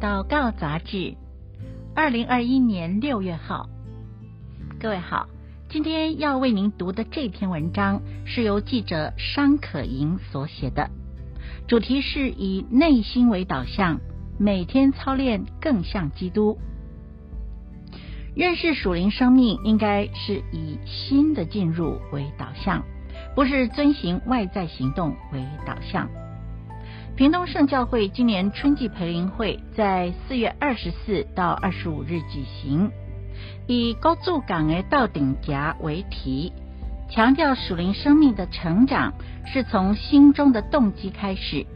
[0.00, 1.14] 祷告杂志，
[1.94, 3.68] 二零二一年六月号。
[4.80, 5.28] 各位好，
[5.68, 10.88] 今天要为您读的这篇文章是由记者商可盈所写的，
[11.66, 13.98] 主题是以内心为导向，
[14.38, 16.56] 每天操练更像基督。
[18.36, 22.84] 认识属灵生命，应该是以心的进入为导向，
[23.34, 26.08] 不是遵循外在行动为导向。
[27.18, 32.92] 屏东圣教会今年春季培灵会在四月二十四到二十五日举行，
[33.66, 36.52] 以“高筑港的到顶夹”为题，
[37.10, 39.14] 强调属灵生命的成长
[39.44, 41.66] 是从心中的动机开始。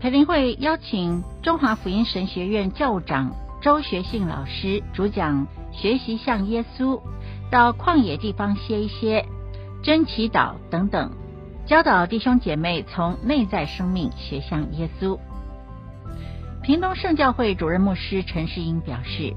[0.00, 7.00] 培灵会邀请中华福音神学院教务长周学信老师主讲，学习像耶稣，
[7.52, 9.26] 到旷野地方歇一歇，
[9.84, 11.12] 真祈祷等等。
[11.66, 15.18] 教导弟兄姐妹从内在生命学向耶稣。
[16.62, 19.34] 屏东圣教会主任牧师陈世英表示，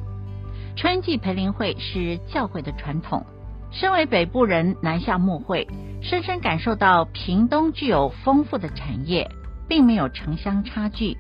[0.76, 3.26] 春季培灵会是教会的传统。
[3.72, 5.68] 身为北部人，南下牧会，
[6.04, 9.28] 深深感受到屏东具有丰富的产业，
[9.68, 11.18] 并没有城乡差距。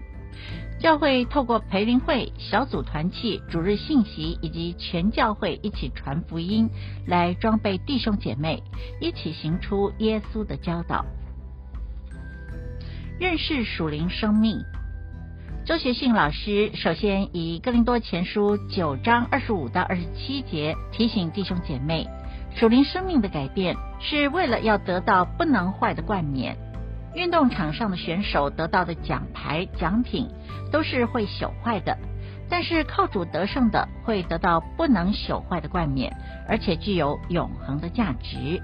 [0.79, 6.69] 教会透过培灵会、小组团契、主日信息以及全教会一起传福音，
[7.05, 8.63] 来装备弟兄姐妹，
[9.01, 11.05] 一起行出耶稣的教导。
[13.19, 14.57] 认识属灵生命，
[15.65, 22.07] 周学信老师首先以哥林多前书九章二十五到二十七节提醒弟兄姐妹，
[22.55, 26.57] 属灵生命的改变是为了要得到不能坏的冠冕。
[27.15, 30.29] 运动场上的选手得到的奖牌奖品
[30.71, 31.97] 都是会朽坏的，
[32.49, 36.15] 但是靠主得胜的会得到不能朽坏的冠冕，
[36.47, 38.61] 而且具有永恒的价值。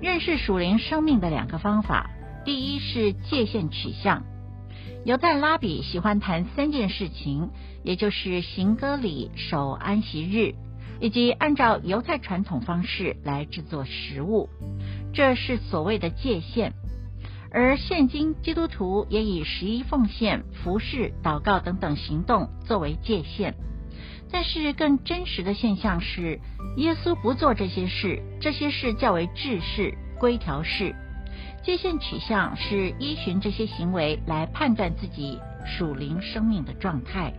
[0.00, 2.10] 认识属灵生命的两个方法，
[2.44, 4.24] 第一是界限取向。
[5.04, 7.50] 犹太拉比喜欢谈三件事情，
[7.82, 10.54] 也就是行割礼、守安息日，
[11.00, 14.48] 以及按照犹太传统方式来制作食物，
[15.12, 16.72] 这是所谓的界限。
[17.52, 23.54] 而现今基督徒也以十一奉献、服侍、祷告等等行动作为界限，
[24.30, 26.38] 但是更真实的现象是，
[26.76, 30.94] 耶稣不做这些事，这些事较为制式、规条式。
[31.64, 37.34] 界限取向是依循这些行为来判断自己属灵生命的状态。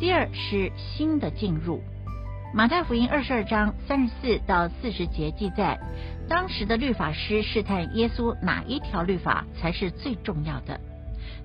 [0.00, 1.80] 第二是新的进入。
[2.54, 5.80] 马太福音二十二章三十四到四十节记载，
[6.28, 10.78] 当时的律法师试探耶稣哪一条律法才是最重要的，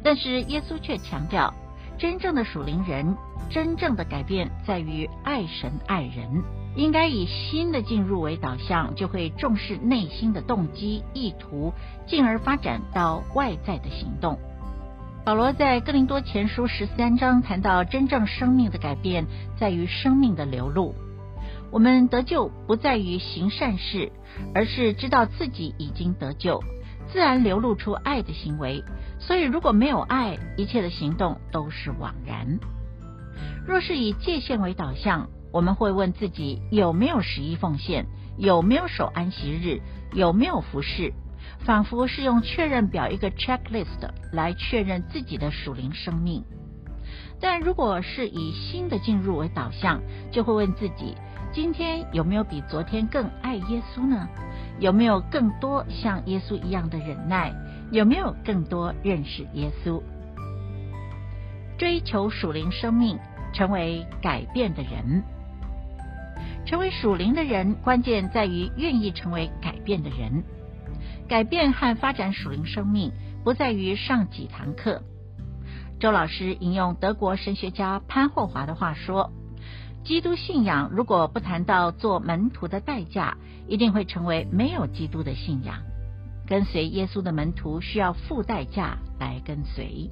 [0.04, 1.54] 但是耶稣却强调，
[1.98, 3.16] 真正的属灵人，
[3.50, 6.44] 真正的改变在于爱神爱人，
[6.76, 11.72] 应该以心的进入为导向，就会重视内心的动机意图，
[12.06, 14.38] 进而发展到外在的行动。
[15.28, 19.26] 保罗在哥林多前书十三章谈到，真正生命的改变
[19.60, 20.96] 在于生命的流露。
[21.70, 24.10] 我们得救不在于行善事，
[24.56, 26.64] 而是知道自己已经得救，
[27.12, 28.82] 自然流露出爱的行为。
[29.20, 32.58] 所以，如果没有爱，一切的行动都是枉然。
[33.68, 38.06] 若是以界限为导向，我们会问自己有没有十一奉献，
[38.38, 39.82] 有没有守安息日，
[40.14, 41.12] 有没有服侍。
[41.66, 46.44] 仿佛是用确认表一个 checklist 来确认自己的属灵生命，
[47.42, 50.02] 但如果是以新的进入为导向，
[50.32, 51.16] 就会问自己：
[51.52, 54.30] 今天有没有比昨天更爱耶稣呢？
[54.80, 57.54] 有没有更多像耶稣一样的忍耐？
[57.92, 60.02] 有没有更多认识耶稣？
[61.78, 63.18] 追求属灵生命，
[63.54, 65.24] 成为改变的人。
[66.66, 70.44] 成为属灵的人，关键在于愿意成为改变的人。
[71.28, 73.12] 改变和发展属灵生命，
[73.44, 75.04] 不在于上几堂课。
[76.00, 79.32] 周老师引用德国神学家潘霍华的话说
[80.06, 83.38] ：“基督信仰如果不谈到做门徒的代价，
[83.68, 85.80] 一定会成为没有基督的信仰。
[86.48, 90.10] 跟随耶稣的门徒需要付代价来跟随。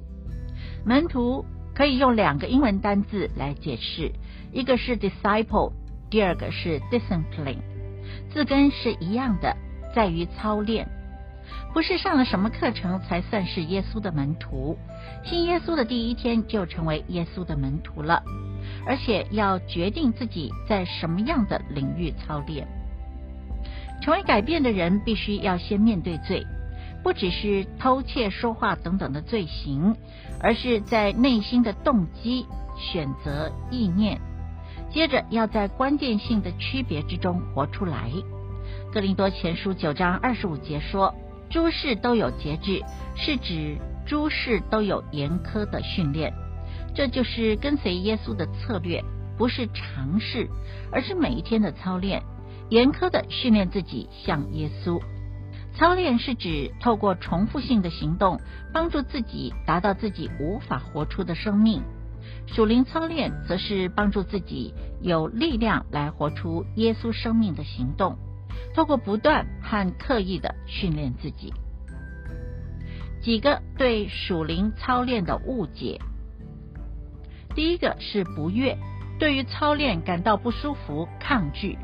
[0.84, 4.12] 门徒可以用两个英文单字来解释，
[4.52, 5.72] 一个是 disciple，
[6.10, 7.62] 第二个是 discipline，
[8.30, 9.56] 字根是一样的，
[9.94, 10.86] 在于操练。”
[11.72, 14.78] 不是上了什么课程才算是耶稣的门徒，
[15.24, 18.22] 信耶稣的第一天就成为耶稣的门徒了，
[18.86, 22.66] 而且要决定自己在什么样的领域操练。
[24.02, 26.46] 成为改变的人，必须要先面对罪，
[27.02, 29.96] 不只是偷窃、说话等等的罪行，
[30.40, 32.46] 而是在内心的动机、
[32.78, 34.18] 选择、意念，
[34.90, 38.10] 接着要在关键性的区别之中活出来。
[38.92, 41.14] 哥林多前书九章二十五节说。
[41.56, 42.82] 诸事都有节制，
[43.16, 46.34] 是指诸事都有严苛的训练。
[46.94, 49.02] 这就是跟随耶稣的策略，
[49.38, 50.50] 不是尝试，
[50.92, 52.22] 而是每一天的操练，
[52.68, 55.00] 严苛的训练自己像耶稣。
[55.74, 58.38] 操练是指透过重复性的行动，
[58.74, 61.82] 帮助自己达到自己无法活出的生命。
[62.46, 68.18] 属灵操练则是帮助自己有力量来活出耶稣生命的行动，
[68.74, 71.52] 透过不断和刻意的训练自己。
[73.22, 76.00] 几个对属灵操练的误解。
[77.54, 78.76] 第一个是不悦，
[79.18, 81.76] 对于操练感到不舒服、抗拒；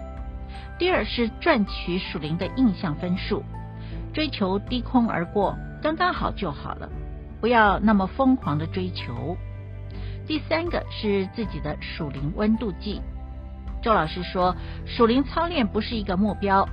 [0.78, 3.42] 第二是赚取属灵的印象分数，
[4.12, 6.88] 追求低空而过，刚刚好就好了，
[7.40, 9.36] 不要那么疯狂的追求；
[10.26, 13.00] 第三个是自己的属灵温度计。
[13.82, 14.54] 周老师说，
[14.86, 16.68] 属灵操练不是一个目标，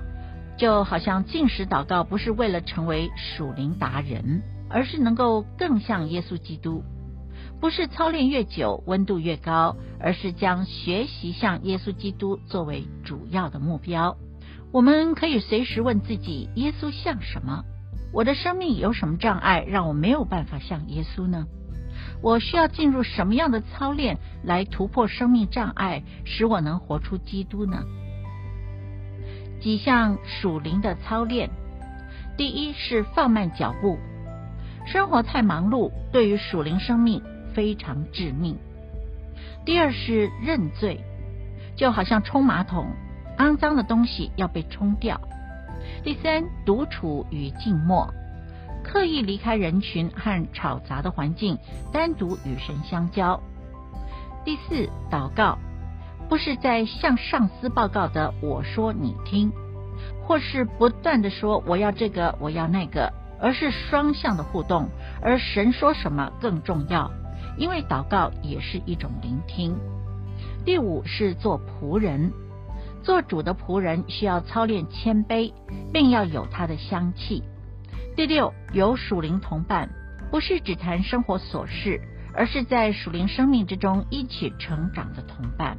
[0.58, 6.84] 就好像进食祷告不是为了成为属灵达人，而是能够更像耶稣基督。
[7.60, 14.16] 不是操练越久温度越高，而是将学习像耶稣基督作为主要的目标。
[14.72, 17.64] 我们可以随时问自己：耶稣像什么？
[18.14, 21.48] 我的生命有什么障碍让我没有办法像耶稣呢？
[22.22, 27.84] 我需要进入什么样的操练来突破生命障碍，使我能活出基督呢？
[29.62, 31.50] 几项属灵的操练：
[32.38, 33.98] 第一是放慢脚步，
[34.86, 37.22] 生活太忙碌，对于属灵生命。
[37.52, 38.58] 非常致命。
[39.66, 41.04] 第二是认罪，
[41.76, 42.94] 就好像冲马桶，
[43.40, 45.20] 肮脏的东西要被冲掉。
[46.04, 48.14] 第三，独处与静默，
[48.92, 51.60] 刻意离开人群和吵杂的环境，
[51.94, 53.40] 单独与神相交。
[54.44, 55.60] 第四，祷告，
[56.28, 59.52] 不是在向上司报告的“我说你听”，
[60.26, 64.90] 或是不断的说“我要这个，我要那个”，而是双向的互动，
[65.22, 67.12] 而神说什么更重要。
[67.60, 69.78] 因为祷告也是一种聆听。
[70.66, 72.34] 第五是做仆人，
[73.04, 75.54] 做主的仆人需要操练谦卑，
[75.94, 77.44] 并要有他的香气。
[78.20, 79.90] 第六，有属灵同伴，
[80.30, 82.02] 不是只谈生活琐事，
[82.34, 85.78] 而是在属灵生命之中一起成长的同伴。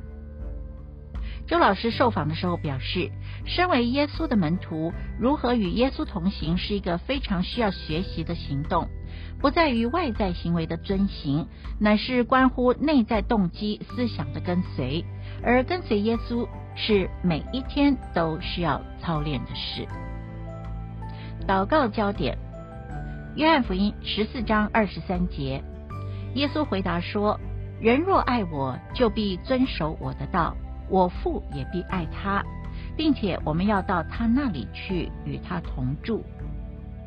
[1.46, 3.10] 周老师受访的时候表示，
[3.44, 8.88] 身为耶稣的门徒，如何与耶稣同行是一个非常需要学习的行动，
[9.38, 11.46] 不在于外在行为的遵行，
[11.78, 15.04] 乃是关乎内在动机思想的跟随。
[15.42, 19.86] 而跟随耶稣是每一天都需要操练的事。
[21.50, 22.38] 祷告焦点：
[23.34, 25.64] 约翰福音十四章二十三节，
[26.36, 27.40] 耶稣回答说
[27.82, 30.56] ：“人若爱我，就必遵守我的道。”
[30.88, 32.44] 我父也必爱他，
[32.96, 36.24] 并且我们要到他那里去与他同住。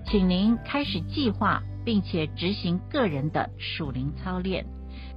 [0.04, 4.66] 请您开始计划，并且执行个人的属灵操练，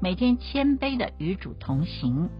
[0.00, 2.30] 每天谦卑的与主同行。